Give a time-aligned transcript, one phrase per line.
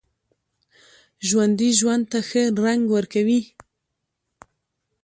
[1.27, 3.41] ژوندي ژوند ته ښه رنګ ورکوي